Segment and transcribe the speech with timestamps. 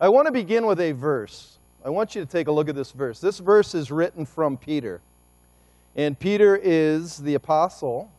[0.00, 1.58] I want to begin with a verse.
[1.84, 3.20] I want you to take a look at this verse.
[3.20, 5.00] This verse is written from Peter.
[5.96, 8.10] And Peter is the apostle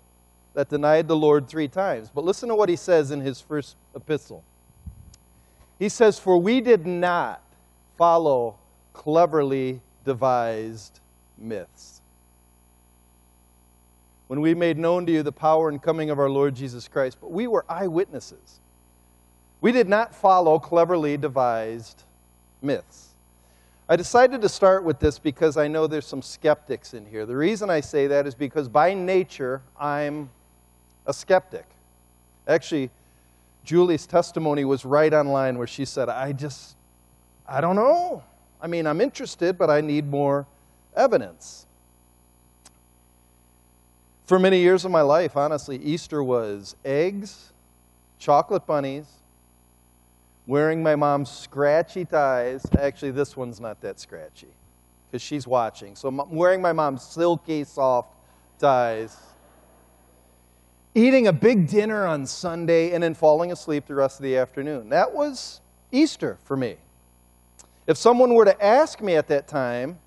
[0.54, 2.10] that denied the Lord three times.
[2.13, 4.44] But listen to what he says in his first epistle.
[5.78, 7.42] He says, For we did not
[7.98, 8.58] follow
[8.92, 11.00] cleverly devised
[11.38, 12.02] myths.
[14.28, 17.18] When we made known to you the power and coming of our Lord Jesus Christ,
[17.22, 18.59] but we were eyewitnesses.
[19.62, 22.03] We did not follow cleverly devised
[22.62, 23.09] myths.
[23.88, 27.26] I decided to start with this because I know there's some skeptics in here.
[27.26, 30.30] The reason I say that is because by nature, I'm
[31.08, 31.66] a skeptic.
[32.48, 32.91] Actually,
[33.66, 36.76] Julie's testimony was right online where she said, I just,
[37.48, 38.23] I don't know.
[38.62, 40.45] I mean, I'm interested, but I need more
[40.95, 41.66] evidence.
[44.26, 47.52] For many years of my life, honestly, Easter was eggs,
[48.20, 49.08] chocolate bunnies,
[50.49, 52.66] wearing my mom's scratchy ties.
[52.80, 54.48] Actually, this one's not that scratchy
[55.05, 55.95] because she's watching.
[55.95, 58.16] So I'm wearing my mom's silky, soft
[58.58, 59.16] ties,
[60.95, 64.89] eating a big dinner on Sunday, and then falling asleep the rest of the afternoon.
[64.89, 66.78] That was Easter for me.
[67.86, 70.00] If someone were to ask me at that time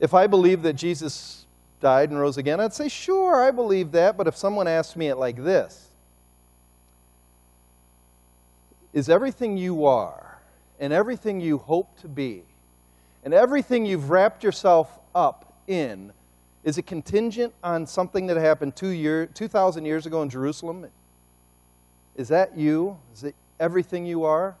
[0.00, 1.46] if I believed that Jesus
[1.78, 4.16] died and rose again, I'd say, sure, I believe that.
[4.16, 5.93] But if someone asked me it like this,
[8.94, 10.38] is everything you are
[10.80, 12.42] and everything you hope to be
[13.24, 16.12] and everything you've wrapped yourself up in
[16.64, 20.86] is it contingent on something that happened two year, 2,000 years ago in Jerusalem?
[22.16, 22.98] Is that you?
[23.12, 24.56] Is it everything you are?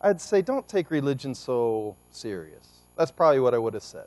[0.00, 2.64] I'd say don't take religion so serious.
[2.96, 4.06] That's probably what I would have said.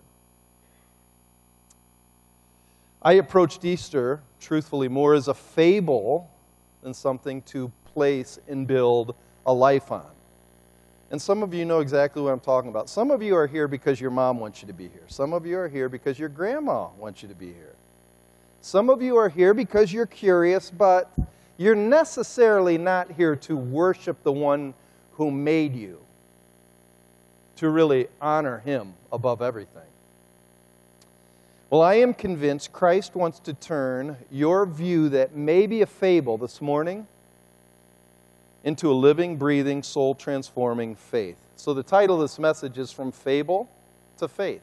[3.01, 6.29] I approached Easter, truthfully, more as a fable
[6.81, 9.13] than something to place and build
[9.45, 10.11] a life on.
[11.11, 12.89] And some of you know exactly what I'm talking about.
[12.89, 15.03] Some of you are here because your mom wants you to be here.
[15.07, 17.75] Some of you are here because your grandma wants you to be here.
[18.61, 21.11] Some of you are here because you're curious, but
[21.57, 24.73] you're necessarily not here to worship the one
[25.13, 25.99] who made you,
[27.57, 29.81] to really honor him above everything.
[31.69, 36.37] Well, I am convinced Christ wants to turn your view that may be a fable
[36.37, 37.07] this morning
[38.63, 41.37] into a living, breathing, soul transforming faith.
[41.55, 43.69] So, the title of this message is From Fable
[44.17, 44.61] to Faith.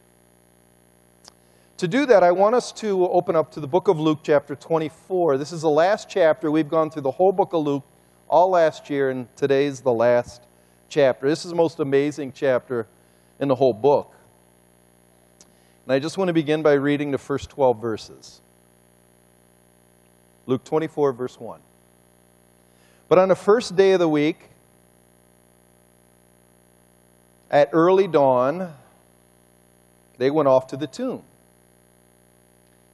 [1.79, 4.57] To do that, I want us to open up to the book of Luke, chapter
[4.57, 5.39] 24.
[5.39, 6.51] This is the last chapter.
[6.51, 7.85] We've gone through the whole book of Luke
[8.29, 10.43] all last year, and today's the last
[10.89, 11.29] chapter.
[11.29, 12.89] This is the most amazing chapter
[13.39, 14.13] in the whole book.
[15.85, 18.41] And I just want to begin by reading the first 12 verses.
[20.47, 21.61] Luke 24, verse 1.
[23.09, 24.51] But on the first day of the week,
[27.51, 28.75] at early dawn,
[30.19, 31.23] they went off to the tomb,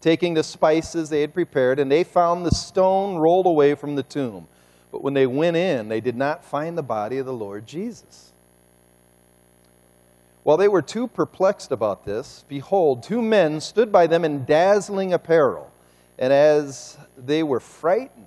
[0.01, 4.03] taking the spices they had prepared, and they found the stone rolled away from the
[4.03, 4.47] tomb.
[4.93, 8.33] But when they went in, they did not find the body of the Lord Jesus.
[10.45, 15.13] While they were too perplexed about this, behold, two men stood by them in dazzling
[15.13, 15.73] apparel.
[16.19, 18.27] And as they were frightened,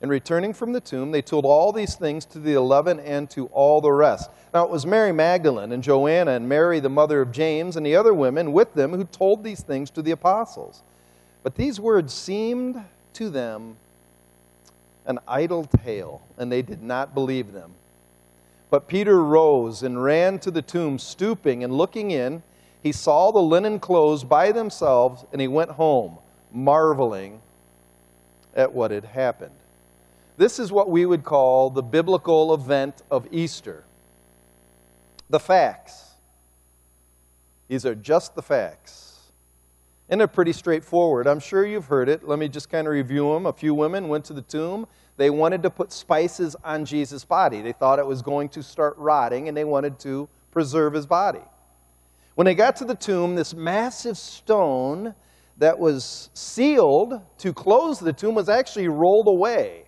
[0.00, 3.46] and returning from the tomb, they told all these things to the eleven and to
[3.46, 4.30] all the rest.
[4.54, 7.96] Now it was Mary Magdalene and Joanna and Mary, the mother of James, and the
[7.96, 10.82] other women with them who told these things to the apostles.
[11.42, 12.82] But these words seemed
[13.14, 13.76] to them
[15.06, 17.72] an idle tale, and they did not believe them.
[18.70, 22.42] But Peter rose and ran to the tomb, stooping and looking in.
[22.82, 26.18] He saw the linen clothes by themselves, and he went home,
[26.52, 27.40] marveling
[28.54, 29.54] at what had happened.
[30.38, 33.84] This is what we would call the biblical event of Easter.
[35.28, 36.12] The facts.
[37.66, 39.32] These are just the facts.
[40.08, 41.26] And they're pretty straightforward.
[41.26, 42.26] I'm sure you've heard it.
[42.26, 43.46] Let me just kind of review them.
[43.46, 44.86] A few women went to the tomb.
[45.16, 47.60] They wanted to put spices on Jesus' body.
[47.60, 51.42] They thought it was going to start rotting, and they wanted to preserve his body.
[52.36, 55.16] When they got to the tomb, this massive stone
[55.56, 59.87] that was sealed to close the tomb was actually rolled away.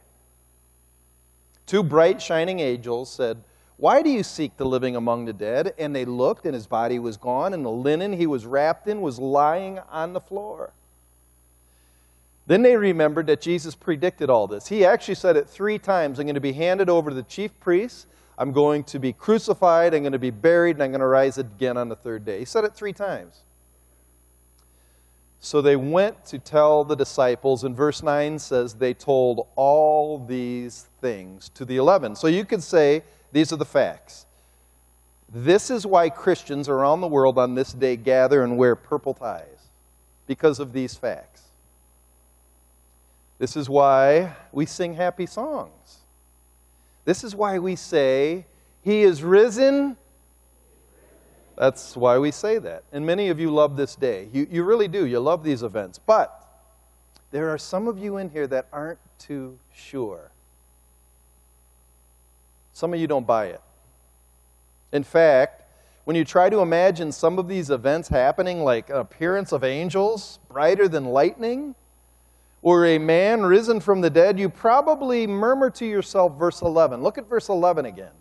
[1.71, 3.45] Two bright, shining angels said,
[3.77, 5.73] Why do you seek the living among the dead?
[5.79, 9.01] And they looked, and his body was gone, and the linen he was wrapped in
[9.01, 10.73] was lying on the floor.
[12.49, 14.67] Then they remembered that Jesus predicted all this.
[14.67, 17.53] He actually said it three times I'm going to be handed over to the chief
[17.61, 21.07] priests, I'm going to be crucified, I'm going to be buried, and I'm going to
[21.07, 22.41] rise again on the third day.
[22.41, 23.45] He said it three times.
[25.43, 30.87] So they went to tell the disciples, and verse 9 says they told all these
[31.01, 32.15] things to the eleven.
[32.15, 33.03] So you could say
[33.33, 34.27] these are the facts.
[35.33, 39.71] This is why Christians around the world on this day gather and wear purple ties,
[40.27, 41.43] because of these facts.
[43.39, 46.01] This is why we sing happy songs.
[47.07, 48.45] This is why we say,
[48.83, 49.97] He is risen,
[51.61, 52.85] that's why we say that.
[52.91, 54.31] And many of you love this day.
[54.33, 55.05] You, you really do.
[55.05, 55.99] You love these events.
[55.99, 56.49] But
[57.33, 60.31] there are some of you in here that aren't too sure.
[62.73, 63.61] Some of you don't buy it.
[64.91, 65.65] In fact,
[66.05, 70.39] when you try to imagine some of these events happening, like an appearance of angels
[70.49, 71.75] brighter than lightning,
[72.62, 77.03] or a man risen from the dead, you probably murmur to yourself, verse 11.
[77.03, 78.12] Look at verse 11 again.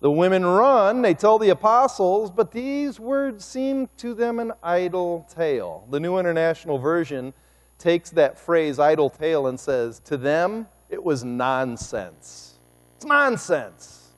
[0.00, 5.26] The women run, they tell the apostles, but these words seem to them an idle
[5.34, 5.86] tale.
[5.90, 7.34] The New International Version
[7.78, 12.54] takes that phrase, idle tale, and says, To them, it was nonsense.
[12.96, 14.08] It's nonsense.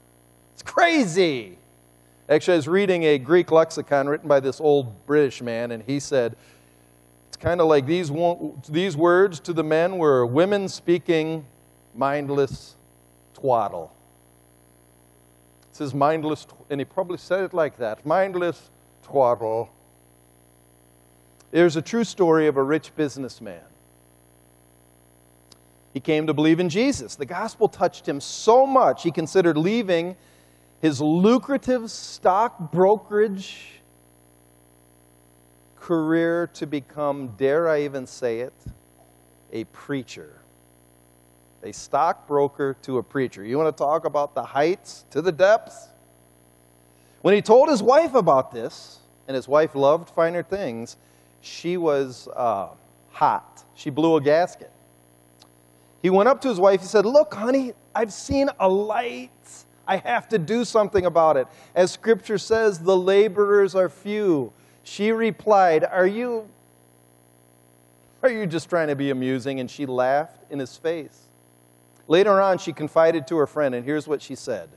[0.55, 1.59] It's crazy.
[2.29, 5.99] Actually, I was reading a Greek lexicon written by this old British man, and he
[5.99, 6.37] said,
[7.27, 8.13] It's kind of like these,
[8.69, 11.45] these words to the men were women speaking
[11.93, 12.77] mindless
[13.35, 13.93] twaddle.
[15.83, 18.71] Says mindless, and he probably said it like that mindless
[19.03, 19.69] twaddle.
[21.51, 23.65] There's a true story of a rich businessman.
[25.93, 27.17] He came to believe in Jesus.
[27.17, 30.15] The gospel touched him so much, he considered leaving
[30.81, 33.81] his lucrative stock brokerage
[35.81, 38.55] career to become, dare I even say it,
[39.53, 40.42] a preacher
[41.63, 43.45] a stockbroker to a preacher.
[43.45, 45.89] You want to talk about the heights to the depths?
[47.23, 48.99] When he told his wife about this,
[49.29, 50.97] and his wife loved finer things,
[51.41, 52.69] she was uh,
[53.11, 53.65] hot.
[53.75, 54.73] She blew a gasket.
[56.03, 56.81] He went up to his wife.
[56.81, 59.31] He said, Look, honey, I've seen a light.
[59.87, 61.47] I have to do something about it.
[61.75, 64.53] As scripture says, the laborers are few.
[64.83, 66.49] She replied, Are you
[68.23, 69.59] are you just trying to be amusing?
[69.59, 71.22] And she laughed in his face.
[72.09, 74.69] Later on, she confided to her friend, and here's what she said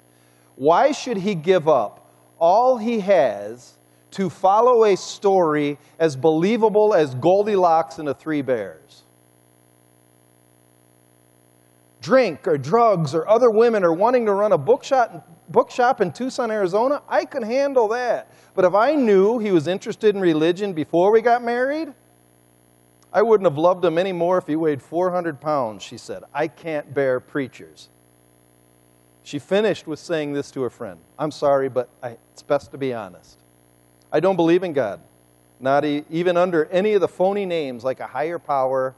[0.55, 3.77] Why should he give up all he has
[4.11, 9.03] to follow a story as believable as Goldilocks and the Three Bears?
[12.01, 16.51] Drink or drugs or other women or wanting to run a bookshop, bookshop in Tucson,
[16.51, 18.31] Arizona, I could handle that.
[18.53, 21.93] But if I knew he was interested in religion before we got married,
[23.15, 26.23] I wouldn't have loved him any more if he weighed 400 pounds, she said.
[26.33, 27.87] I can't bear preachers.
[29.23, 32.77] She finished with saying this to her friend I'm sorry, but I, it's best to
[32.77, 33.39] be honest.
[34.11, 34.99] I don't believe in God,
[35.61, 38.93] not even under any of the phony names like a higher power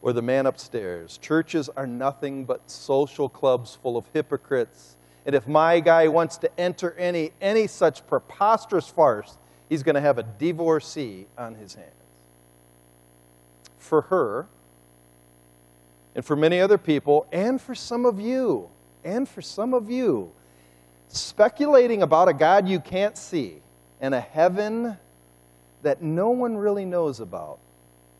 [0.00, 1.18] or the man upstairs.
[1.18, 4.96] Churches are nothing but social clubs full of hypocrites.
[5.26, 9.38] And if my guy wants to enter any, any such preposterous farce,
[9.68, 11.99] he's going to have a divorcee on his hands
[13.90, 14.46] for her,
[16.14, 18.70] and for many other people, and for some of you,
[19.04, 20.30] and for some of you,
[21.08, 23.56] speculating about a God you can't see
[24.00, 24.96] and a heaven
[25.82, 27.58] that no one really knows about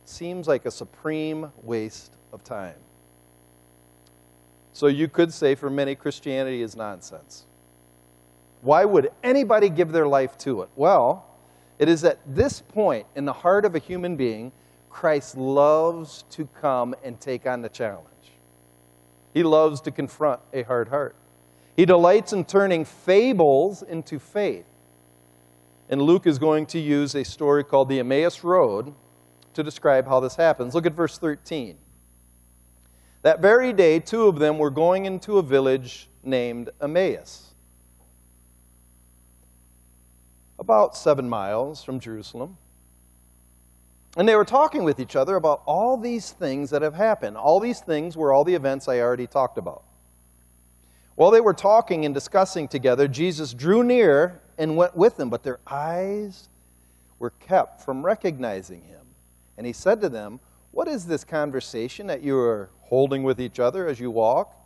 [0.04, 2.74] seems like a supreme waste of time.
[4.72, 7.44] So you could say for many, Christianity is nonsense.
[8.62, 10.68] Why would anybody give their life to it?
[10.74, 11.26] Well,
[11.78, 14.50] it is at this point in the heart of a human being
[14.90, 18.06] Christ loves to come and take on the challenge.
[19.32, 21.14] He loves to confront a hard heart.
[21.76, 24.66] He delights in turning fables into faith.
[25.88, 28.92] And Luke is going to use a story called the Emmaus Road
[29.54, 30.74] to describe how this happens.
[30.74, 31.78] Look at verse 13.
[33.22, 37.54] That very day, two of them were going into a village named Emmaus,
[40.58, 42.56] about seven miles from Jerusalem.
[44.16, 47.36] And they were talking with each other about all these things that have happened.
[47.36, 49.84] All these things were all the events I already talked about.
[51.14, 55.42] While they were talking and discussing together, Jesus drew near and went with them, but
[55.42, 56.48] their eyes
[57.18, 59.06] were kept from recognizing him.
[59.56, 60.40] And he said to them,
[60.70, 64.56] What is this conversation that you are holding with each other as you walk?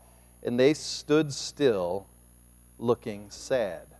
[0.42, 2.06] And they stood still,
[2.78, 3.93] looking sad.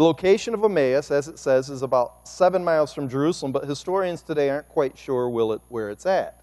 [0.00, 4.22] The location of Emmaus, as it says, is about seven miles from Jerusalem, but historians
[4.22, 6.42] today aren't quite sure where it's at.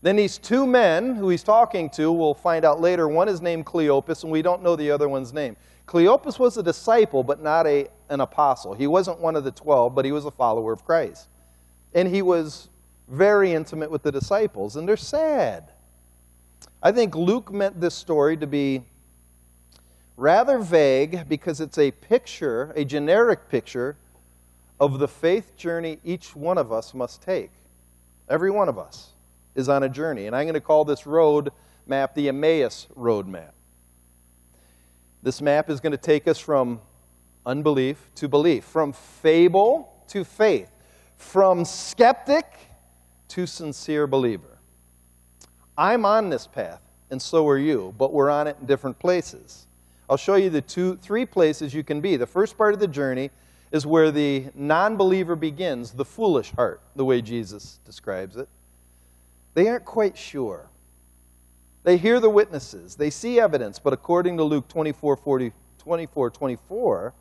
[0.00, 3.66] Then these two men who he's talking to, we'll find out later, one is named
[3.66, 5.58] Cleopas, and we don't know the other one's name.
[5.86, 8.72] Cleopas was a disciple, but not a, an apostle.
[8.72, 11.28] He wasn't one of the twelve, but he was a follower of Christ.
[11.92, 12.70] And he was
[13.08, 15.70] very intimate with the disciples, and they're sad.
[16.82, 18.84] I think Luke meant this story to be
[20.16, 23.96] rather vague because it's a picture, a generic picture,
[24.78, 27.50] of the faith journey each one of us must take.
[28.28, 29.12] Every one of us
[29.54, 30.26] is on a journey.
[30.26, 31.50] And I'm going to call this road
[31.86, 33.54] map the Emmaus Road Map.
[35.22, 36.80] This map is going to take us from
[37.44, 40.70] unbelief to belief, from fable to faith,
[41.16, 42.44] from skeptic
[43.28, 44.58] to sincere believer.
[45.78, 46.80] I'm on this path,
[47.10, 49.66] and so are you, but we're on it in different places.
[50.08, 52.16] I'll show you the two, three places you can be.
[52.16, 53.30] The first part of the journey
[53.72, 58.48] is where the non believer begins, the foolish heart, the way Jesus describes it.
[59.54, 60.68] They aren't quite sure.
[61.82, 67.14] They hear the witnesses, they see evidence, but according to Luke 24, 40, 24 24,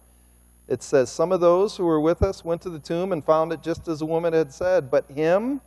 [0.68, 3.52] it says, Some of those who were with us went to the tomb and found
[3.52, 5.62] it just as the woman had said, but him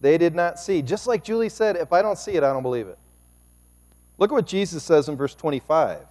[0.00, 0.82] they did not see.
[0.82, 2.98] Just like Julie said, if I don't see it, I don't believe it.
[4.20, 6.02] Look at what Jesus says in verse 25.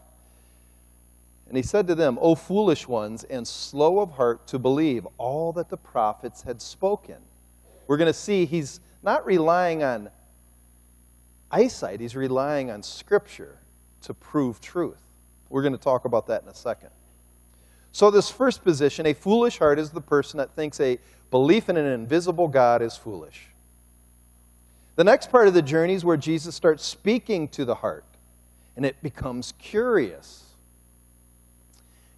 [1.47, 5.53] And he said to them, O foolish ones, and slow of heart to believe all
[5.53, 7.17] that the prophets had spoken.
[7.87, 10.09] We're going to see he's not relying on
[11.51, 13.59] eyesight, he's relying on Scripture
[14.01, 15.01] to prove truth.
[15.49, 16.89] We're going to talk about that in a second.
[17.91, 20.99] So, this first position, a foolish heart, is the person that thinks a
[21.31, 23.48] belief in an invisible God is foolish.
[24.99, 28.03] The next part of the journey is where Jesus starts speaking to the heart,
[28.75, 30.43] and it becomes curious.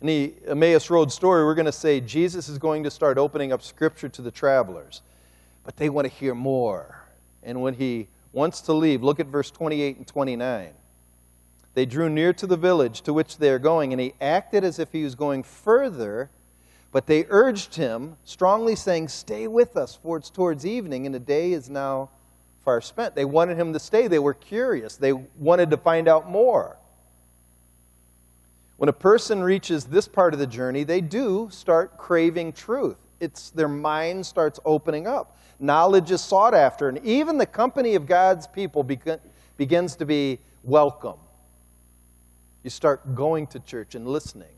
[0.01, 3.53] In the Emmaus Road story, we're going to say Jesus is going to start opening
[3.53, 5.03] up Scripture to the travelers,
[5.63, 7.03] but they want to hear more.
[7.43, 10.73] And when he wants to leave, look at verse 28 and 29.
[11.75, 14.79] They drew near to the village to which they are going, and he acted as
[14.79, 16.31] if he was going further,
[16.91, 21.19] but they urged him, strongly saying, Stay with us, for it's towards evening, and the
[21.19, 22.09] day is now
[22.63, 23.15] far spent.
[23.15, 24.07] They wanted him to stay.
[24.07, 24.95] They were curious.
[24.95, 26.77] They wanted to find out more.
[28.77, 32.97] When a person reaches this part of the journey, they do start craving truth.
[33.19, 35.37] It's their mind starts opening up.
[35.59, 41.19] Knowledge is sought after, and even the company of God's people begins to be welcome.
[42.63, 44.55] You start going to church and listening.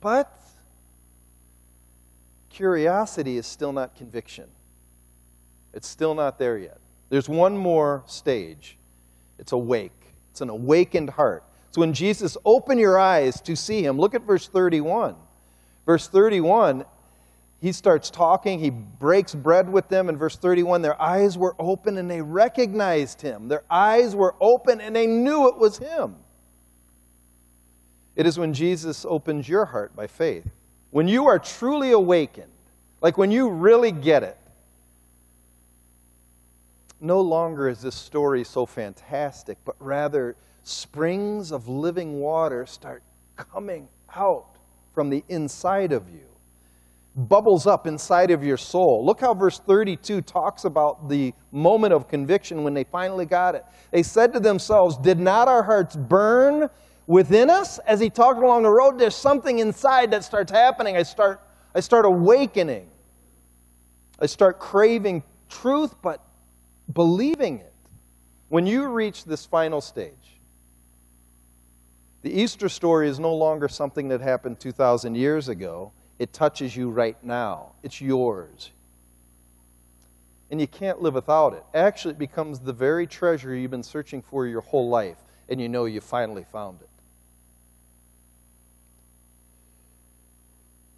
[0.00, 0.30] But
[2.50, 4.48] curiosity is still not conviction.
[5.78, 6.80] It's still not there yet.
[7.08, 8.76] There's one more stage.
[9.38, 9.92] It's awake.
[10.32, 11.44] It's an awakened heart.
[11.70, 15.14] So when Jesus opened your eyes to see him, look at verse 31.
[15.86, 16.84] Verse 31,
[17.60, 18.58] he starts talking.
[18.58, 20.08] He breaks bread with them.
[20.08, 23.46] In verse 31, their eyes were open and they recognized him.
[23.46, 26.16] Their eyes were open and they knew it was him.
[28.16, 30.50] It is when Jesus opens your heart by faith.
[30.90, 32.50] When you are truly awakened,
[33.00, 34.37] like when you really get it,
[37.00, 43.02] no longer is this story so fantastic, but rather springs of living water start
[43.36, 44.56] coming out
[44.92, 46.26] from the inside of you,
[47.14, 49.04] bubbles up inside of your soul.
[49.04, 53.64] Look how verse 32 talks about the moment of conviction when they finally got it.
[53.92, 56.68] They said to themselves, Did not our hearts burn
[57.08, 60.96] within us as he talked along the road, there's something inside that starts happening.
[60.96, 61.40] I start,
[61.74, 62.88] I start awakening.
[64.20, 66.22] I start craving truth, but
[66.92, 67.72] believing it.
[68.48, 70.38] When you reach this final stage,
[72.22, 75.92] the Easter story is no longer something that happened 2,000 years ago.
[76.18, 78.72] It touches you right now, it's yours.
[80.50, 81.62] And you can't live without it.
[81.74, 85.18] Actually, it becomes the very treasure you've been searching for your whole life,
[85.48, 86.88] and you know you finally found it.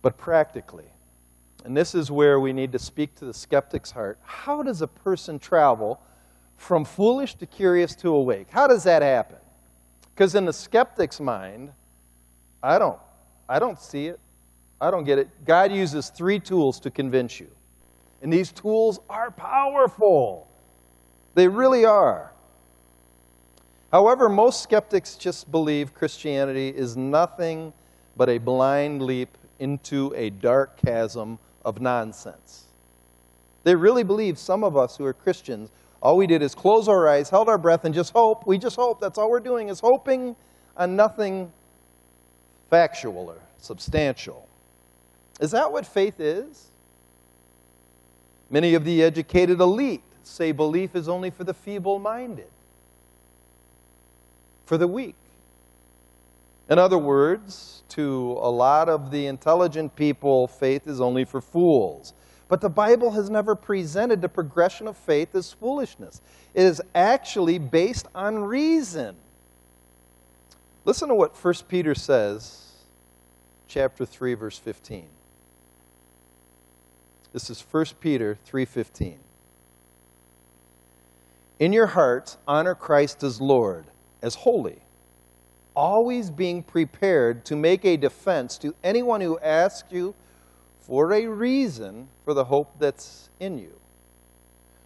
[0.02, 0.90] But practically,
[1.64, 4.86] and this is where we need to speak to the skeptic's heart, how does a
[4.86, 6.00] person travel
[6.56, 8.48] from foolish to curious to awake?
[8.50, 9.38] How does that happen?
[10.14, 11.72] Because in the skeptic's mind,
[12.62, 12.98] I don't,
[13.48, 14.20] I don't see it.
[14.80, 15.28] I don't get it.
[15.44, 17.48] God uses three tools to convince you.
[18.22, 20.48] And these tools are powerful.
[21.34, 22.32] They really are.
[23.92, 27.72] However, most skeptics just believe Christianity is nothing
[28.16, 32.64] but a blind leap into a dark chasm of nonsense.
[33.64, 35.70] They really believe some of us who are Christians,
[36.02, 38.46] all we did is close our eyes, held our breath, and just hope.
[38.46, 39.00] We just hope.
[39.00, 40.34] That's all we're doing is hoping
[40.76, 41.52] on nothing
[42.70, 44.48] factual or substantial.
[45.40, 46.70] Is that what faith is?
[48.48, 52.50] Many of the educated elite say belief is only for the feeble minded,
[54.64, 55.14] for the weak.
[56.70, 62.14] In other words, to a lot of the intelligent people, faith is only for fools.
[62.46, 66.20] But the Bible has never presented the progression of faith as foolishness.
[66.54, 69.16] It is actually based on reason.
[70.84, 72.72] Listen to what 1 Peter says,
[73.66, 75.06] chapter 3, verse 15.
[77.32, 79.18] This is 1 Peter 3:15.
[81.60, 83.86] In your hearts honor Christ as Lord,
[84.22, 84.82] as holy,
[85.80, 90.14] always being prepared to make a defense to anyone who asks you
[90.78, 93.72] for a reason for the hope that's in you.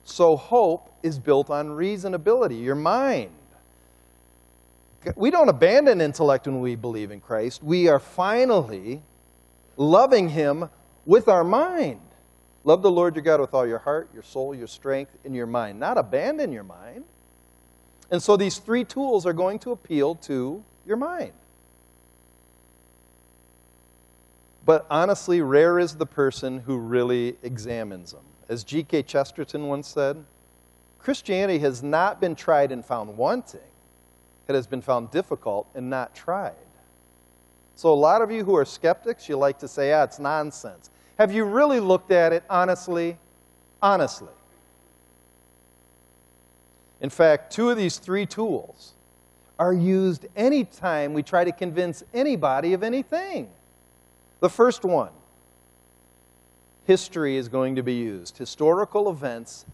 [0.04, 3.32] So hope is built on reasonability, your mind.
[5.16, 7.64] We don't abandon intellect when we believe in Christ.
[7.64, 9.02] We are finally
[9.76, 10.70] loving Him
[11.04, 12.02] with our mind.
[12.62, 15.48] Love the Lord your God with all your heart, your soul, your strength, and your
[15.48, 15.80] mind.
[15.80, 17.04] Not abandon your mind.
[18.12, 21.32] And so these three tools are going to appeal to your mind.
[24.64, 28.24] But honestly, rare is the person who really examines them.
[28.48, 29.02] As G.K.
[29.02, 30.24] Chesterton once said,
[30.98, 33.60] Christianity has not been tried and found wanting,
[34.48, 36.54] it has been found difficult and not tried.
[37.76, 40.90] So, a lot of you who are skeptics, you like to say, ah, it's nonsense.
[41.18, 43.18] Have you really looked at it honestly?
[43.82, 44.32] Honestly.
[47.00, 48.93] In fact, two of these three tools
[49.58, 53.48] are used anytime we try to convince anybody of anything.
[54.40, 55.10] The first one
[56.86, 58.36] history is going to be used.
[58.36, 59.64] Historical events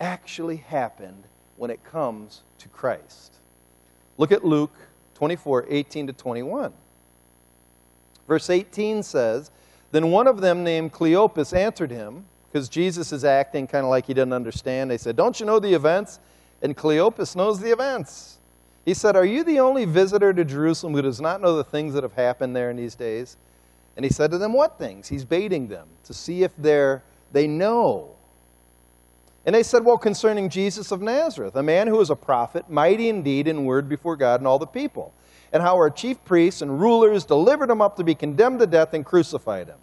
[0.00, 1.24] actually happened
[1.56, 3.34] when it comes to Christ.
[4.16, 4.74] Look at Luke
[5.14, 6.72] 24 18 to 21.
[8.28, 9.50] Verse 18 says,
[9.90, 14.06] Then one of them named Cleopas answered him, because Jesus is acting kind of like
[14.06, 14.90] he didn't understand.
[14.90, 16.20] They said, Don't you know the events?
[16.62, 18.37] And Cleopas knows the events.
[18.88, 21.92] He said, Are you the only visitor to Jerusalem who does not know the things
[21.92, 23.36] that have happened there in these days?
[23.96, 25.08] And he said to them, What things?
[25.08, 28.12] He's baiting them to see if they're, they know.
[29.44, 33.10] And they said, Well, concerning Jesus of Nazareth, a man who was a prophet, mighty
[33.10, 35.12] indeed in word before God and all the people,
[35.52, 38.94] and how our chief priests and rulers delivered him up to be condemned to death
[38.94, 39.78] and crucified him.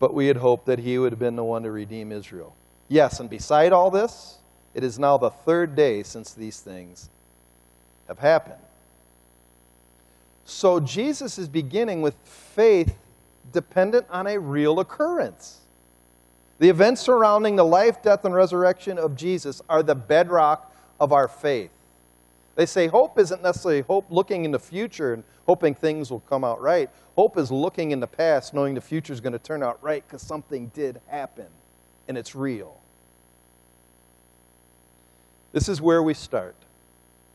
[0.00, 2.56] But we had hoped that he would have been the one to redeem Israel.
[2.88, 4.39] Yes, and beside all this,
[4.74, 7.10] it is now the third day since these things
[8.08, 8.60] have happened.
[10.44, 12.96] So Jesus is beginning with faith
[13.52, 15.60] dependent on a real occurrence.
[16.58, 21.26] The events surrounding the life, death, and resurrection of Jesus are the bedrock of our
[21.26, 21.70] faith.
[22.54, 26.44] They say hope isn't necessarily hope looking in the future and hoping things will come
[26.44, 26.90] out right.
[27.16, 30.06] Hope is looking in the past, knowing the future is going to turn out right
[30.06, 31.46] because something did happen
[32.08, 32.76] and it's real.
[35.52, 36.54] This is where we start.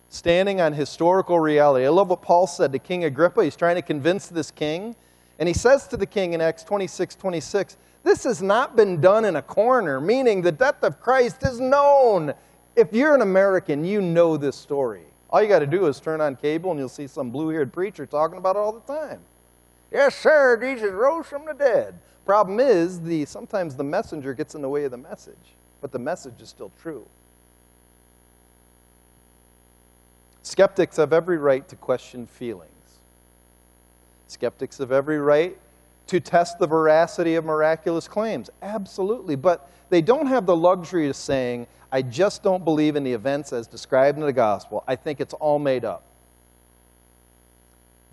[0.09, 1.85] Standing on historical reality.
[1.85, 3.43] I love what Paul said to King Agrippa.
[3.43, 4.95] He's trying to convince this king.
[5.39, 9.25] And he says to the king in Acts 26 26, This has not been done
[9.25, 12.33] in a corner, meaning the death of Christ is known.
[12.75, 15.03] If you're an American, you know this story.
[15.29, 17.73] All you got to do is turn on cable and you'll see some blue haired
[17.73, 19.19] preacher talking about it all the time.
[19.91, 21.99] Yes, sir, Jesus rose from the dead.
[22.25, 25.99] Problem is, the, sometimes the messenger gets in the way of the message, but the
[25.99, 27.05] message is still true.
[30.45, 32.69] Skeptics have every right to question feelings.
[34.27, 35.57] Skeptics have every right
[36.05, 38.51] to test the veracity of miraculous claims.
[38.61, 39.35] Absolutely.
[39.35, 43.53] But they don't have the luxury of saying, I just don't believe in the events
[43.53, 44.83] as described in the gospel.
[44.87, 46.03] I think it's all made up.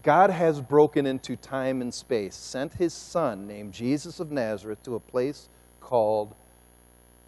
[0.03, 4.95] God has broken into time and space, sent his son, named Jesus of Nazareth, to
[4.95, 6.35] a place called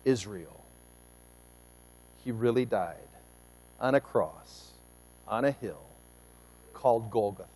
[0.06, 0.64] Israel.
[2.24, 2.96] He really died
[3.78, 4.70] on a cross
[5.26, 5.82] on a hill
[6.72, 7.48] called Golgotha.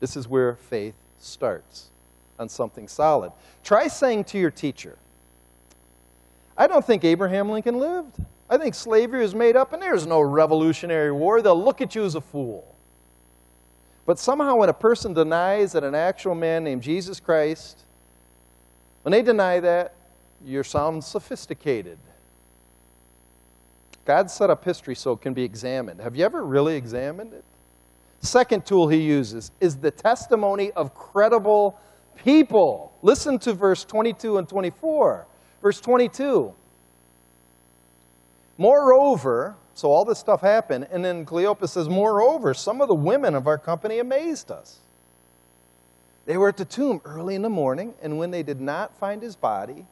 [0.00, 1.90] This is where faith starts
[2.38, 3.32] on something solid.
[3.64, 4.98] Try saying to your teacher,
[6.56, 8.18] I don't think Abraham Lincoln lived.
[8.48, 11.42] I think slavery was made up and there's no revolutionary war.
[11.42, 12.76] They'll look at you as a fool.
[14.06, 17.82] But somehow, when a person denies that an actual man named Jesus Christ,
[19.02, 19.94] when they deny that,
[20.44, 21.98] you sound sophisticated.
[24.06, 26.00] God set up history so it can be examined.
[26.00, 27.44] Have you ever really examined it?
[28.20, 31.78] Second tool he uses is the testimony of credible
[32.24, 32.92] people.
[33.02, 35.26] Listen to verse 22 and 24.
[35.60, 36.54] Verse 22
[38.58, 40.86] Moreover, So all this stuff happened.
[40.90, 44.78] And then Cleopas says, Moreover, some of the women of our company amazed us.
[46.24, 49.22] They were at the tomb early in the morning, and when they did not find
[49.22, 49.86] his body,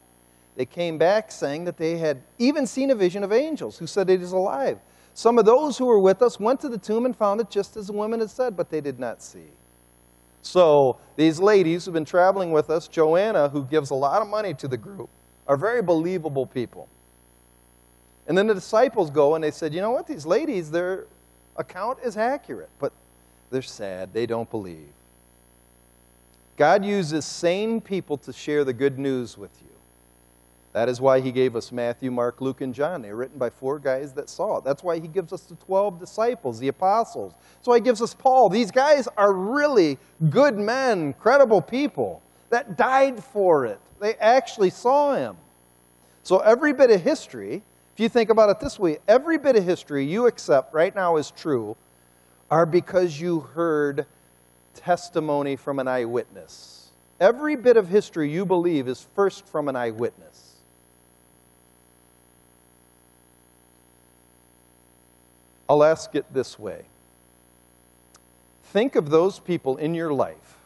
[0.55, 4.09] they came back saying that they had even seen a vision of angels who said
[4.09, 4.79] it is alive.
[5.13, 7.77] Some of those who were with us went to the tomb and found it just
[7.77, 9.47] as the women had said, but they did not see.
[10.41, 14.53] So these ladies who've been traveling with us, Joanna, who gives a lot of money
[14.55, 15.09] to the group,
[15.47, 16.87] are very believable people.
[18.27, 21.05] And then the disciples go and they said, you know what, these ladies, their
[21.57, 22.91] account is accurate, but
[23.51, 24.13] they're sad.
[24.13, 24.89] They don't believe.
[26.57, 29.74] God uses sane people to share the good news with you.
[30.75, 33.01] That is why he gave us Matthew, Mark, Luke, and John.
[33.01, 34.65] They were written by four guys that saw it.
[34.65, 37.33] That's why he gives us the 12 disciples, the apostles.
[37.53, 38.49] That's why he gives us Paul.
[38.49, 39.97] These guys are really
[40.29, 43.79] good men, credible people that died for it.
[44.01, 45.37] They actually saw him.
[46.23, 49.63] So every bit of history, if you think about it this way, every bit of
[49.63, 51.77] history you accept right now is true
[52.51, 54.05] are because you heard
[54.73, 56.89] testimony from an eyewitness.
[57.21, 60.44] Every bit of history you believe is first from an eyewitness.
[65.67, 66.85] I'll ask it this way
[68.75, 70.57] Think of those people in your life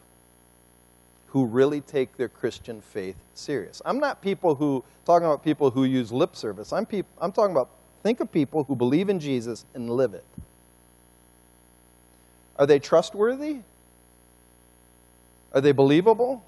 [1.28, 3.80] who really take their Christian faith serious.
[3.84, 6.72] I'm not people who, talking about people who use lip service.
[6.72, 7.70] I'm, peop, I'm talking about,
[8.02, 10.24] think of people who believe in Jesus and live it.
[12.56, 13.60] Are they trustworthy?
[15.52, 16.44] Are they believable?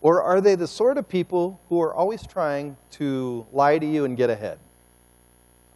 [0.00, 4.06] Or are they the sort of people who are always trying to lie to you
[4.06, 4.58] and get ahead?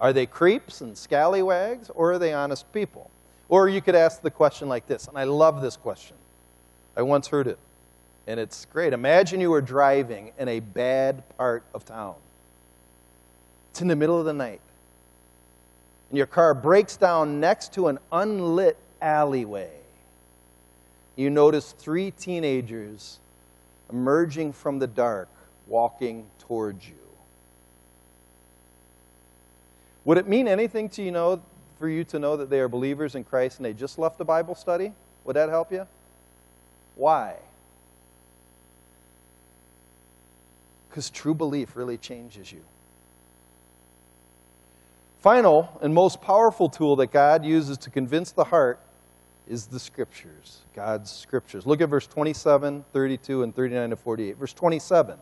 [0.01, 3.11] Are they creeps and scallywags, or are they honest people?
[3.49, 6.17] Or you could ask the question like this, and I love this question.
[6.97, 7.59] I once heard it,
[8.27, 8.93] and it's great.
[8.93, 12.15] Imagine you were driving in a bad part of town.
[13.71, 14.61] It's in the middle of the night,
[16.09, 19.71] and your car breaks down next to an unlit alleyway.
[21.17, 23.19] You notice three teenagers
[23.91, 25.29] emerging from the dark,
[25.67, 27.00] walking towards you.
[30.05, 31.43] Would it mean anything to you know
[31.79, 34.25] for you to know that they are believers in Christ and they just left a
[34.25, 34.93] Bible study?
[35.25, 35.87] Would that help you?
[36.95, 37.37] Why?
[40.89, 42.63] Because true belief really changes you.
[45.19, 48.81] Final and most powerful tool that God uses to convince the heart
[49.47, 51.67] is the scriptures, God's scriptures.
[51.67, 54.37] Look at verse 27, 32, and 39 to 48.
[54.39, 55.19] Verse 27.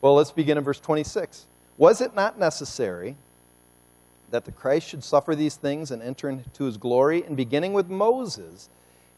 [0.00, 1.46] Well, let's begin in verse 26.
[1.78, 3.16] Was it not necessary
[4.30, 7.24] that the Christ should suffer these things and enter into his glory?
[7.24, 8.68] And beginning with Moses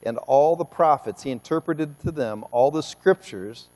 [0.02, 3.68] and all the prophets, he interpreted to them all the scriptures,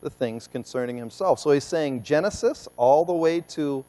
[0.00, 1.40] the things concerning himself.
[1.40, 3.84] So he's saying Genesis all the way to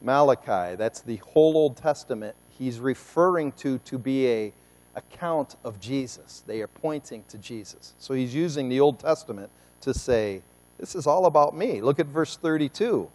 [0.00, 0.76] Malachi.
[0.76, 2.34] That's the whole Old Testament.
[2.48, 4.52] He's referring to to be a
[4.94, 6.42] account of Jesus.
[6.46, 7.94] They are pointing to Jesus.
[7.98, 9.50] So he's using the Old Testament
[9.82, 10.42] to say
[10.78, 11.80] this is all about me.
[11.80, 13.08] Look at verse 32.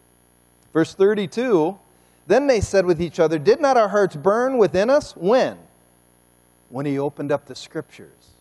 [0.74, 1.78] Verse 32
[2.28, 5.16] Then they said with each other, Did not our hearts burn within us?
[5.16, 5.58] When?
[6.70, 8.32] When he opened up the scriptures.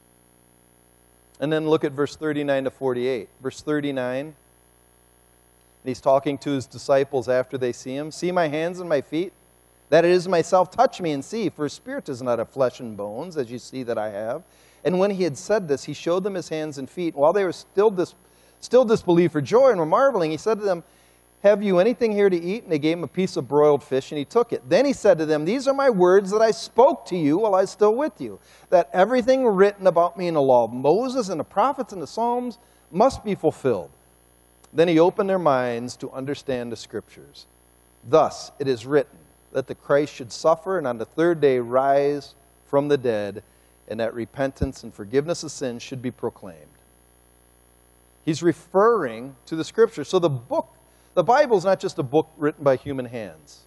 [1.41, 3.29] And then look at verse 39 to 48.
[3.43, 4.35] Verse 39,
[5.85, 8.11] he's talking to his disciples after they see him.
[8.11, 9.33] See my hands and my feet?
[9.89, 10.71] That it is myself.
[10.71, 13.59] Touch me and see, for a spirit is not of flesh and bones, as you
[13.59, 14.43] see that I have.
[14.85, 17.15] And when he had said this, he showed them his hands and feet.
[17.15, 18.15] While they were still dis-
[18.61, 20.85] still disbelieved for joy and were marveling, he said to them,
[21.43, 22.63] Have you anything here to eat?
[22.63, 24.69] And they gave him a piece of broiled fish, and he took it.
[24.69, 27.55] Then he said to them, These are my words that I spoke to you while
[27.55, 31.29] I was still with you, that everything written about me in the law of Moses
[31.29, 32.59] and the prophets and the Psalms
[32.91, 33.91] must be fulfilled.
[34.73, 37.47] Then he opened their minds to understand the scriptures.
[38.09, 39.19] Thus it is written
[39.53, 42.35] that the Christ should suffer and on the third day rise
[42.67, 43.43] from the dead,
[43.89, 46.69] and that repentance and forgiveness of sins should be proclaimed
[48.25, 50.05] He's referring to the scripture.
[50.05, 50.75] So the book,
[51.15, 53.67] the Bible is not just a book written by human hands.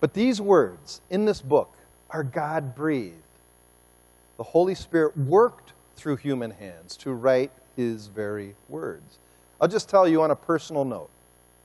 [0.00, 1.74] But these words in this book
[2.10, 3.14] are God breathed.
[4.36, 9.18] The Holy Spirit worked through human hands to write his very words.
[9.60, 11.10] I'll just tell you on a personal note,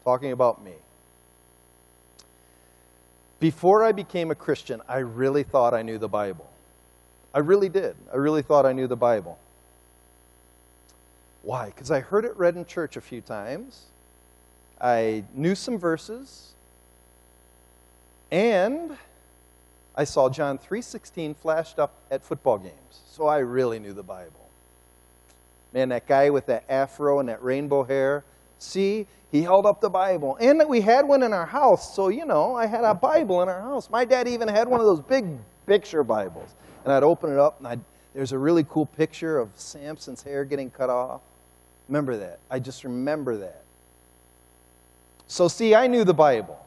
[0.04, 0.74] talking about me.
[3.40, 6.50] Before I became a Christian, I really thought I knew the Bible.
[7.34, 7.96] I really did.
[8.12, 9.38] I really thought I knew the Bible.
[11.44, 11.68] Why?
[11.68, 13.86] Because I heard it read in church a few times.
[14.82, 16.56] I knew some verses.
[18.32, 18.98] And
[19.96, 23.02] I saw John 3:16 flashed up at football games.
[23.06, 24.50] So I really knew the Bible.
[25.72, 28.24] Man, that guy with that afro and that rainbow hair,
[28.64, 30.38] See, he held up the Bible.
[30.40, 33.50] And we had one in our house, so, you know, I had a Bible in
[33.50, 33.90] our house.
[33.90, 35.26] My dad even had one of those big
[35.66, 36.56] picture Bibles.
[36.86, 37.82] And I'd open it up, and I'd,
[38.14, 41.22] there's a really cool picture of Samson's hair getting cut off.
[41.88, 42.40] Remember that.
[42.50, 43.64] I just remember that.
[45.28, 46.60] So, see, I knew the Bible.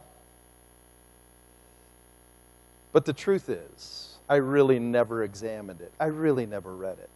[2.93, 5.93] But the truth is, I really never examined it.
[6.01, 7.11] I really never read it.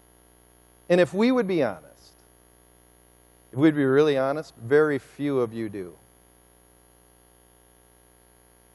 [0.89, 2.13] And if we would be honest,
[3.53, 5.95] if we'd be really honest, very few of you do.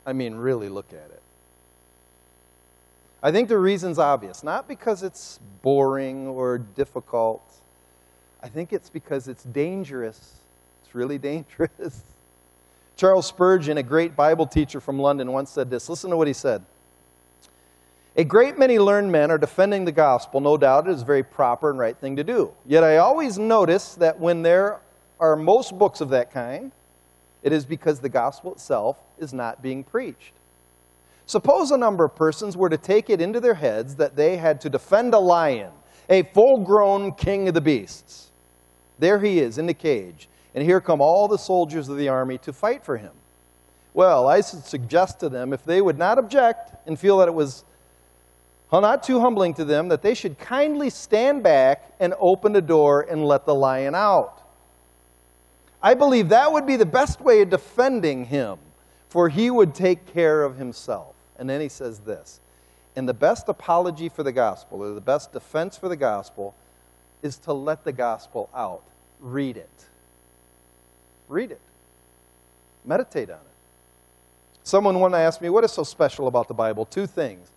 [0.06, 1.22] I mean, really look at it.
[3.24, 7.42] I think the reason's obvious, not because it's boring or difficult.
[8.46, 10.36] I think it's because it's dangerous.
[10.84, 12.04] It's really dangerous.
[12.96, 15.90] Charles Spurgeon, a great Bible teacher from London, once said this.
[15.90, 16.64] Listen to what he said.
[18.16, 20.42] A great many learned men are defending the gospel.
[20.42, 22.52] No doubt it is a very proper and right thing to do.
[22.68, 24.80] Yet I always notice that when there
[25.20, 26.72] are most books of that kind,
[27.42, 30.34] it is because the gospel itself is not being preached.
[31.26, 34.62] Suppose a number of persons were to take it into their heads that they had
[34.62, 35.72] to defend a lion,
[36.10, 38.26] a full grown king of the beasts.
[39.00, 42.38] There he is in the cage, and here come all the soldiers of the army
[42.40, 43.12] to fight for him.
[43.94, 47.34] Well, I should suggest to them, if they would not object and feel that it
[47.34, 47.64] was
[48.72, 53.06] not too humbling to them, that they should kindly stand back and open the door
[53.10, 54.42] and let the lion out.
[55.82, 58.58] I believe that would be the best way of defending him,
[59.08, 61.16] for he would take care of himself.
[61.38, 62.40] And then he says this
[62.96, 66.56] And the best apology for the gospel, or the best defense for the gospel,
[67.26, 68.84] is to let the gospel out.
[69.20, 69.86] Read it.
[71.28, 71.60] Read it.
[72.86, 74.62] Meditate on it.
[74.64, 76.86] Someone one asked me, What is so special about the Bible?
[76.86, 77.52] Two things.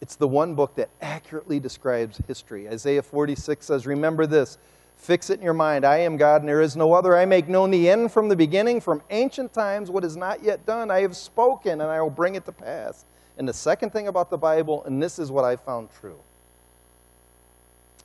[0.00, 2.68] It's the one book that accurately describes history.
[2.68, 4.58] Isaiah 46 says, Remember this,
[4.96, 5.84] fix it in your mind.
[5.84, 7.16] I am God and there is no other.
[7.16, 10.66] I make known the end from the beginning, from ancient times, what is not yet
[10.66, 10.90] done.
[10.90, 13.04] I have spoken and I will bring it to pass.
[13.38, 16.18] And the second thing about the Bible, and this is what I found true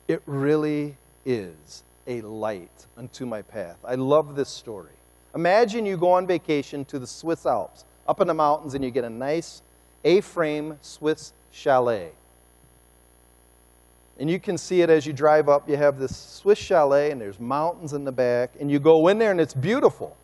[0.08, 3.78] it really is a light unto my path.
[3.84, 4.92] I love this story.
[5.34, 8.90] Imagine you go on vacation to the Swiss Alps, up in the mountains, and you
[8.90, 9.62] get a nice
[10.04, 12.10] A frame Swiss chalet.
[14.18, 15.68] And you can see it as you drive up.
[15.68, 19.18] You have this Swiss chalet, and there's mountains in the back, and you go in
[19.18, 20.16] there, and it's beautiful.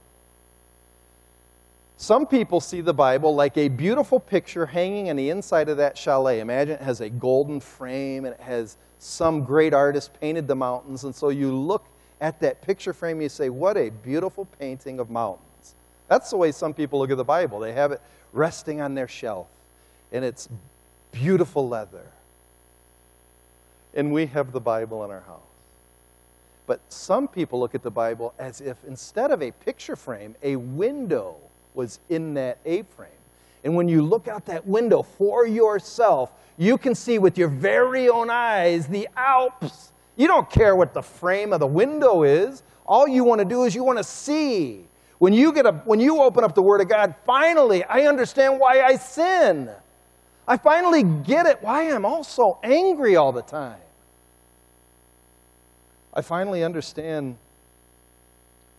[1.96, 5.96] Some people see the Bible like a beautiful picture hanging on the inside of that
[5.96, 6.40] chalet.
[6.40, 11.04] Imagine it has a golden frame and it has some great artist painted the mountains.
[11.04, 11.84] And so you look
[12.20, 15.74] at that picture frame, and you say, What a beautiful painting of mountains.
[16.08, 17.58] That's the way some people look at the Bible.
[17.58, 18.00] They have it
[18.32, 19.46] resting on their shelf,
[20.12, 20.48] and it's
[21.12, 22.06] beautiful leather.
[23.94, 25.40] And we have the Bible in our house.
[26.66, 30.56] But some people look at the Bible as if instead of a picture frame, a
[30.56, 31.36] window
[31.74, 33.10] was in that A frame.
[33.64, 38.08] And when you look out that window for yourself, you can see with your very
[38.08, 39.92] own eyes the Alps.
[40.16, 42.62] You don't care what the frame of the window is.
[42.86, 44.86] All you want to do is you want to see.
[45.18, 48.60] When you, get a, when you open up the Word of God, finally, I understand
[48.60, 49.70] why I sin.
[50.46, 53.80] I finally get it why I'm all so angry all the time.
[56.12, 57.38] I finally understand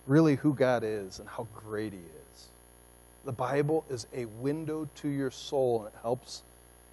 [0.06, 2.15] really who God is and how great He is.
[3.26, 6.44] The Bible is a window to your soul and it helps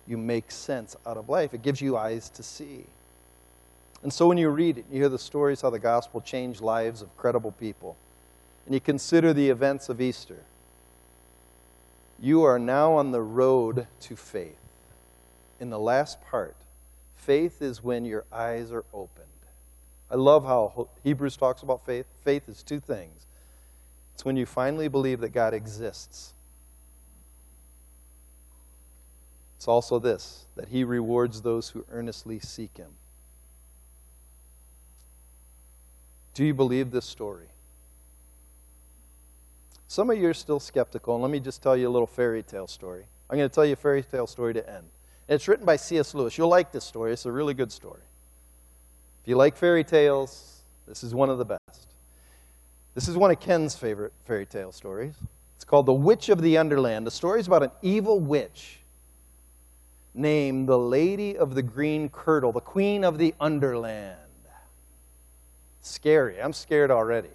[0.07, 1.55] you make sense out of life.
[1.55, 2.87] It gives you eyes to see.
[4.03, 7.03] And so when you read it, you hear the stories how the gospel changed lives
[7.03, 7.97] of credible people,
[8.67, 10.41] and you consider the events of Easter,
[12.19, 14.57] you are now on the road to faith
[15.63, 16.57] in the last part,
[17.15, 19.29] faith is when your eyes are opened.
[20.11, 22.05] I love how Hebrews talks about faith.
[22.25, 23.27] Faith is two things
[24.15, 26.35] it's when you finally believe that God exists.
[29.57, 32.91] It's also this that He rewards those who earnestly seek Him.
[36.35, 37.47] Do you believe this story?
[39.87, 42.43] Some of you are still skeptical, and let me just tell you a little fairy
[42.43, 43.05] tale story.
[43.29, 44.87] I'm going to tell you a fairy tale story to end.
[45.29, 46.15] It's written by C.S.
[46.15, 46.37] Lewis.
[46.37, 48.01] You'll like this story, it's a really good story.
[49.23, 51.92] If you like fairy tales, this is one of the best.
[52.95, 55.15] This is one of Ken's favorite fairy tale stories.
[55.57, 57.07] It's called The Witch of the Underland.
[57.07, 58.81] The story is about an evil witch
[60.13, 64.19] named the Lady of the Green Kirtle, the Queen of the Underland.
[65.81, 66.39] Scary.
[66.39, 67.31] I'm scared already.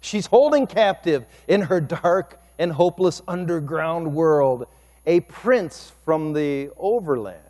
[0.00, 4.66] She's holding captive in her dark and hopeless underground world
[5.04, 7.42] a prince from the overland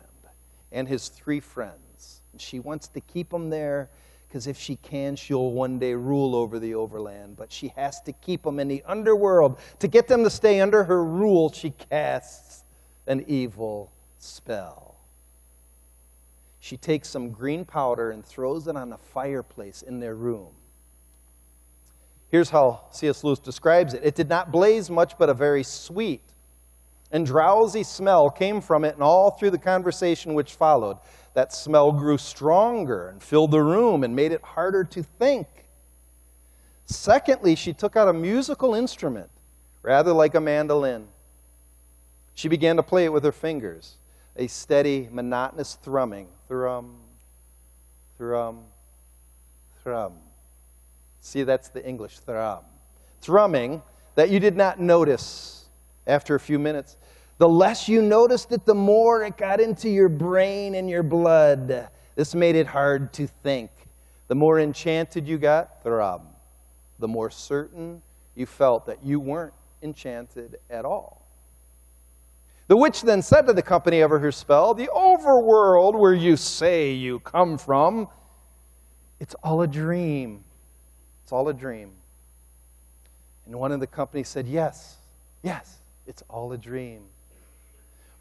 [0.73, 2.21] and his three friends.
[2.37, 3.89] She wants to keep them there
[4.29, 7.35] because if she can, she'll one day rule over the overland.
[7.35, 9.57] But she has to keep them in the underworld.
[9.79, 12.63] To get them to stay under her rule, she casts
[13.07, 14.97] an evil spell.
[16.59, 20.49] She takes some green powder and throws it on the fireplace in their room.
[22.29, 23.23] Here's how C.S.
[23.23, 26.28] Lewis describes it it did not blaze much, but a very sweet
[27.11, 30.97] and drowsy smell came from it, and all through the conversation which followed,
[31.33, 35.47] that smell grew stronger and filled the room and made it harder to think.
[36.85, 39.29] Secondly, she took out a musical instrument,
[39.81, 41.07] rather like a mandolin.
[42.33, 43.97] She began to play it with her fingers,
[44.35, 46.27] a steady, monotonous thrumming.
[46.47, 46.95] Thrum,
[48.17, 48.61] thrum,
[49.83, 50.13] thrum.
[51.21, 52.63] See, that's the English thrum.
[53.21, 53.83] Thrumming
[54.15, 55.65] that you did not notice
[56.07, 56.97] after a few minutes.
[57.39, 61.89] The less you noticed it, the more it got into your brain and your blood.
[62.15, 63.71] This made it hard to think.
[64.27, 66.23] The more enchanted you got, thrum,
[66.99, 68.01] the more certain
[68.35, 71.25] you felt that you weren't enchanted at all.
[72.67, 76.91] The witch then said to the company over her spell, The overworld where you say
[76.91, 78.09] you come from,
[79.21, 80.43] it's all a dream.
[81.23, 81.91] It's all a dream.
[83.45, 84.97] And one of the company said, Yes,
[85.41, 87.03] yes, it's all a dream.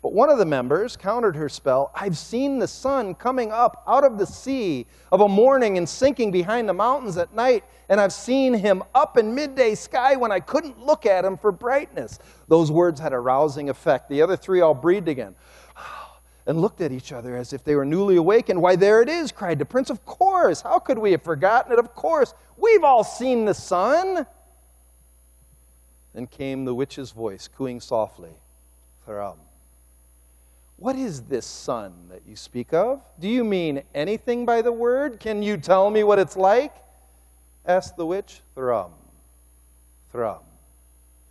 [0.00, 4.04] But one of the members countered her spell I've seen the sun coming up out
[4.04, 8.12] of the sea of a morning and sinking behind the mountains at night, and I've
[8.12, 12.20] seen him up in midday sky when I couldn't look at him for brightness.
[12.46, 14.08] Those words had a rousing effect.
[14.08, 15.34] The other three all breathed again
[16.46, 18.62] and looked at each other as if they were newly awakened.
[18.62, 19.90] Why, there it is, cried the prince.
[19.90, 20.60] Of course.
[20.60, 21.78] How could we have forgotten it?
[21.80, 22.34] Of course.
[22.56, 24.26] We've all seen the sun.
[26.14, 28.32] Then came the witch's voice, cooing softly,
[29.06, 29.38] Tharam.
[30.78, 33.02] What is this sun that you speak of?
[33.18, 35.18] Do you mean anything by the word?
[35.18, 36.72] Can you tell me what it's like?
[37.66, 38.42] asked the witch.
[38.54, 38.92] Thrum,
[40.12, 40.42] thrum,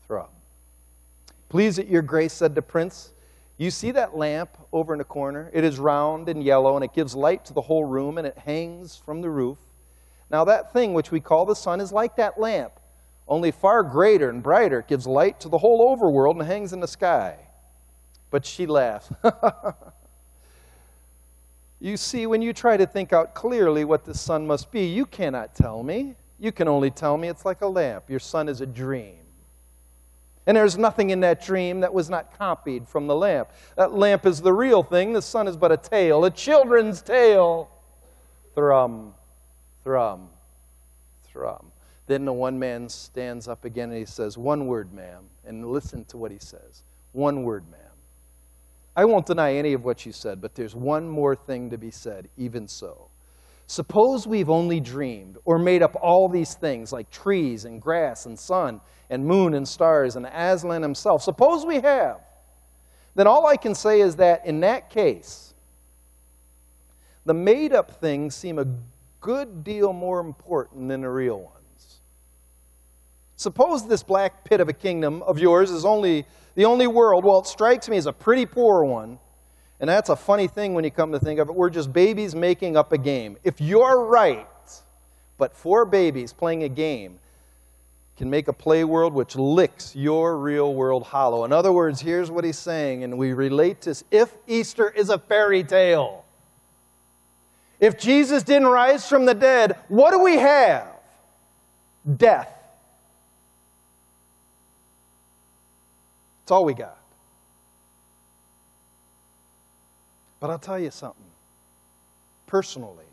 [0.05, 0.27] thrum.
[1.47, 3.13] Please, at your grace, said the prince.
[3.57, 5.49] You see that lamp over in the corner?
[5.53, 8.37] It is round and yellow, and it gives light to the whole room, and it
[8.37, 9.57] hangs from the roof.
[10.29, 12.73] Now, that thing which we call the sun is like that lamp,
[13.29, 14.79] only far greater and brighter.
[14.79, 17.46] It gives light to the whole overworld and hangs in the sky.
[18.29, 19.11] But she laughed.
[21.79, 25.05] you see, when you try to think out clearly what the sun must be, you
[25.05, 26.15] cannot tell me.
[26.39, 28.09] You can only tell me it's like a lamp.
[28.09, 29.15] Your sun is a dream.
[30.45, 33.49] And there's nothing in that dream that was not copied from the lamp.
[33.75, 35.11] That lamp is the real thing.
[35.11, 37.69] The sun is but a tale, a children's tale.
[38.55, 39.13] Thrum,
[39.83, 40.29] thrum,
[41.25, 41.71] thrum.
[42.07, 45.25] Then the one man stands up again and he says, One word, ma'am.
[45.45, 46.83] And listen to what he says.
[47.11, 47.81] One word, ma'am.
[48.97, 51.91] I won't deny any of what you said, but there's one more thing to be
[51.91, 53.09] said, even so.
[53.67, 58.39] Suppose we've only dreamed or made up all these things like trees and grass and
[58.39, 58.81] sun
[59.11, 61.21] and moon and stars and Aslan himself.
[61.21, 62.21] Suppose we have.
[63.13, 65.53] Then all I can say is that in that case,
[67.25, 68.65] the made up things seem a
[69.21, 71.56] good deal more important than the real ones.
[73.37, 77.39] Suppose this black pit of a kingdom of yours is only the only world, well,
[77.39, 79.19] it strikes me as a pretty poor one.
[79.79, 81.55] And that's a funny thing when you come to think of it.
[81.55, 83.37] We're just babies making up a game.
[83.43, 84.47] If you're right,
[85.37, 87.19] but four babies playing a game
[88.17, 91.45] can make a play world which licks your real world hollow.
[91.45, 95.19] In other words, here's what he's saying, and we relate this if Easter is a
[95.19, 96.25] fairy tale.
[97.79, 100.87] If Jesus didn't rise from the dead, what do we have?
[102.17, 102.56] Death.
[106.47, 106.97] That's all we got.
[110.39, 111.25] But I'll tell you something.
[112.45, 113.03] Personally,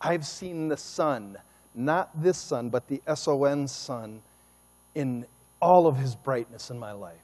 [0.00, 1.36] I've seen the sun,
[1.74, 4.22] not this sun, but the S O N sun,
[4.94, 5.26] in
[5.60, 7.16] all of his brightness in my life.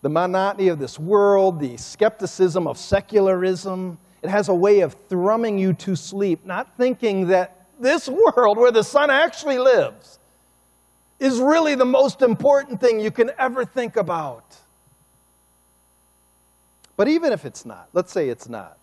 [0.00, 5.58] The monotony of this world, the skepticism of secularism, it has a way of thrumming
[5.60, 10.18] you to sleep, not thinking that this world where the sun actually lives
[11.22, 14.56] is really the most important thing you can ever think about.
[16.96, 18.76] But even if it's not, let's say it's not.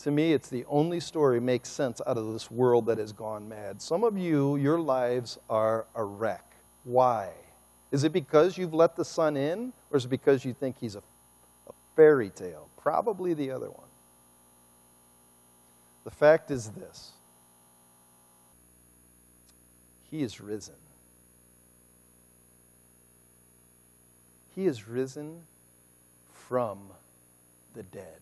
[0.00, 3.48] To me, it's the only story makes sense out of this world that has gone
[3.48, 3.80] mad.
[3.80, 6.44] Some of you, your lives are a wreck.
[6.82, 7.30] Why?
[7.92, 10.96] Is it because you've let the sun in, or is it because you think he's
[10.96, 11.02] a,
[11.68, 12.68] a fairy tale?
[12.76, 13.86] Probably the other one.
[16.04, 17.12] The fact is this
[20.10, 20.74] he is risen.
[24.54, 25.42] He is risen
[26.32, 26.78] from
[27.74, 28.20] the dead.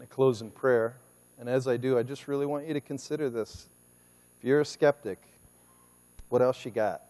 [0.00, 0.96] I close in prayer.
[1.38, 3.68] And as I do, I just really want you to consider this.
[4.38, 5.18] If you're a skeptic,
[6.28, 7.02] what else you got?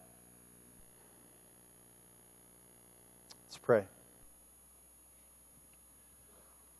[3.45, 3.83] Let's pray.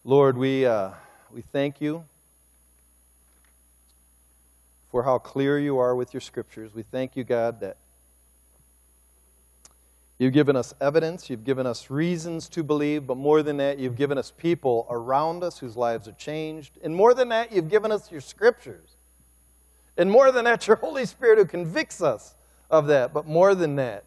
[0.04, 0.92] Lord, we, uh,
[1.32, 2.06] we thank you
[4.92, 6.74] for how clear you are with your scriptures.
[6.74, 7.78] We thank you, God, that
[10.18, 13.96] you've given us evidence, you've given us reasons to believe, but more than that, you've
[13.96, 16.78] given us people around us whose lives are changed.
[16.84, 18.96] And more than that, you've given us your scriptures.
[19.98, 22.36] And more than that, your Holy Spirit who convicts us
[22.70, 23.14] of that.
[23.14, 24.06] But more than that,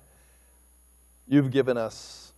[1.26, 2.33] you've given us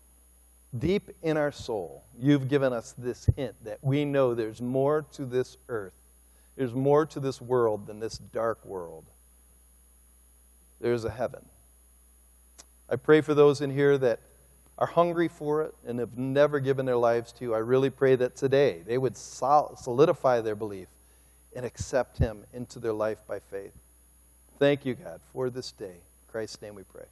[0.78, 5.26] deep in our soul, you've given us this hint that we know there's more to
[5.26, 5.93] this earth,
[6.57, 9.05] there's more to this world than this dark world.
[10.80, 11.44] There's a heaven.
[12.88, 14.20] I pray for those in here that
[14.78, 17.55] are hungry for it and have never given their lives to you.
[17.55, 20.88] I really pray that today they would solidify their belief
[21.55, 23.72] and accept Him into their life by faith.
[24.59, 25.86] Thank you, God, for this day.
[25.86, 27.05] In Christ's name we pray.